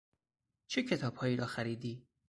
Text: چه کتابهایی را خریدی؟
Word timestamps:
چه 0.67 0.83
کتابهایی 0.83 1.35
را 1.35 1.45
خریدی؟ 1.45 2.07